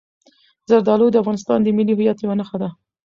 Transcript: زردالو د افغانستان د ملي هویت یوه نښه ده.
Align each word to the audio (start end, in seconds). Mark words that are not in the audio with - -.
زردالو 0.69 1.07
د 1.11 1.15
افغانستان 1.23 1.59
د 1.63 1.67
ملي 1.77 1.93
هویت 1.95 2.17
یوه 2.21 2.35
نښه 2.39 2.57
ده. 2.61 2.69